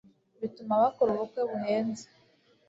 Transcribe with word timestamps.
bituma 0.41 0.73
bakora 0.83 1.09
ubukwe 1.13 1.41
buhenze 1.49 2.05